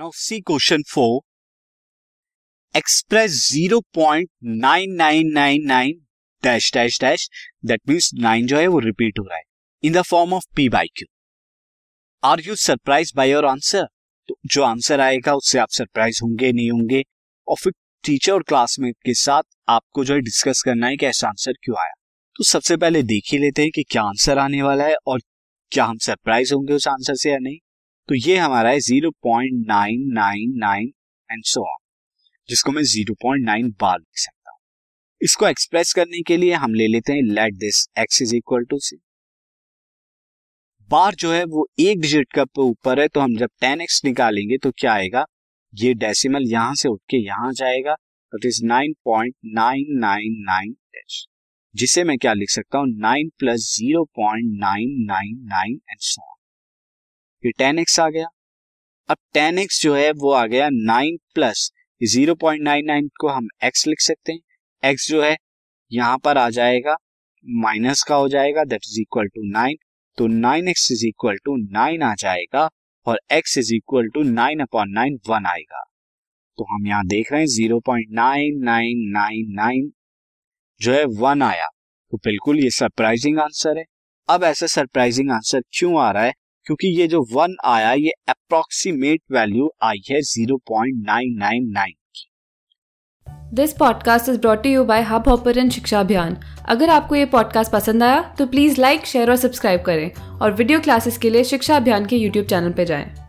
[0.00, 1.20] Now see question 4.
[2.76, 5.92] Express 0.9999
[6.42, 7.28] dash dash dash.
[7.68, 9.42] That means 9 जो है वो रिपीट हो रहा है.
[9.82, 11.06] In the form of P by Q
[12.24, 13.88] are you surprise by your answer
[14.28, 17.04] तो जो आंसर आएगा उससे आप सरप्राइज़ होंगे, नहीं होंगे.
[17.48, 17.72] और फिर
[18.04, 21.80] टीचर और क्लासमेट के साथ आपको जो है डिस्कस करना है कि ऐसा आंसर क्यों
[21.80, 21.92] आया.
[22.36, 25.20] तो सबसे पहले देख ही लेते हैं कि क्या आंसर आने वाला है और
[25.70, 27.58] क्या हम सरप्राइज़ होंगे उस आंसर से या नहीं.
[28.08, 30.92] तो ये हमारा है zero point nine nine nine
[31.30, 31.76] and so on
[32.48, 34.58] जिसको मैं ज़ीरो पॉइंट नाइन बार लिख सकता हूँ।
[35.20, 38.78] इसको एक्सप्रेस करने के लिए हम ले लेते हैं let this X is equal to
[38.78, 38.96] C
[40.90, 44.58] bar जो है वो एक डिजिट का ऊपर है तो हम जब टेन एक्स निकालेंगे
[44.58, 45.24] तो क्या आएगा?
[45.74, 47.94] ये डेसिमल यहाँ से उठ के यहाँ जाएगा
[48.32, 50.74] तो is nine point nine nine nine
[51.74, 52.86] जिसे मैं क्या लिख सकता हूँ?
[52.88, 56.33] Nine plus zero point nine nine nine and so
[57.44, 58.26] ये टेन एक्स आ गया।
[59.08, 61.70] अब टेन एक्स जो है, वो आ गया nine plus
[62.00, 64.40] zero point nine nine को हम एक्स लिख सकते हैं।
[64.82, 65.36] एक्स जो है,
[65.90, 66.96] यहाँ पर आ जाएगा
[67.46, 69.76] माइनस का हो जाएगा that is equal to nine
[70.18, 72.68] तो nine X is equal to nine आ जाएगा
[73.06, 75.82] और X is equal to nine upon nine one आएगा।
[76.58, 79.90] तो हम यहाँ देख रहे हैं zero point nine nine nine nine
[80.80, 81.66] जो है वन आया।
[82.12, 83.84] तो बिल्कुल ये सरप्राइजिंग आंसर है।
[84.28, 86.32] अब ऐसा सरप्राइजिंग आंसर क्यों आ रहा है?
[86.66, 91.92] क्योंकि ये जो वन आया, ये अप्रोक्सीमेट वैल्यू आई है zero point nine nine nine
[93.54, 96.36] this podcast is brought you by Hubhopper शिक्षा अभियान
[96.68, 100.80] अगर आपको ये पॉडकास्ट पसंद आया तो प्लीज़ लाइक शेयर और सब्सक्राइब करें। और वीडियो
[100.80, 103.23] क्लासेस के लिए शिक्षा अभियान के यूट्यूब चैनल पर जाएँ।